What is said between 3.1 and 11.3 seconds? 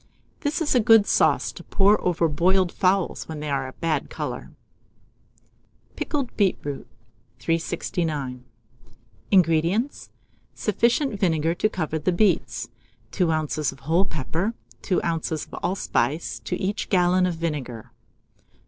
when they are a bad colour. PICKLED BEETROOT. 369. INGREDIENTS. Sufficient